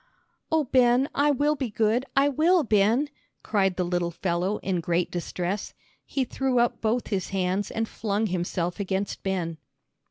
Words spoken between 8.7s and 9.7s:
against Ben.